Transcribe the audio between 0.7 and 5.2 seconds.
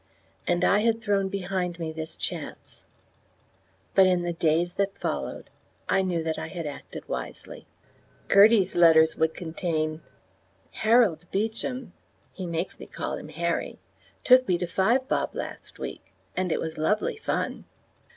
had thrown behind me this chance; but in the days that